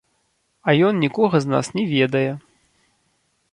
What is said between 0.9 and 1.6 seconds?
нікога з